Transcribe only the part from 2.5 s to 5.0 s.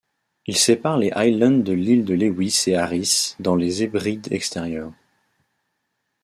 et Harris dans les Hébrides extérieures.